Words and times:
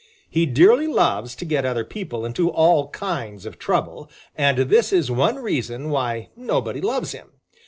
He 0.27 0.47
dearly 0.47 0.87
loves 0.87 1.35
to 1.35 1.45
get 1.45 1.63
other 1.63 1.85
people 1.85 2.25
into 2.25 2.49
all 2.49 2.87
kinds 2.89 3.45
of 3.45 3.59
trouble, 3.59 4.09
and 4.35 4.57
this 4.67 4.91
is 4.91 5.11
one 5.11 5.35
reason 5.35 5.91
why 5.91 6.29
nobody 6.35 6.81
loves 6.81 7.11
him. 7.11 7.33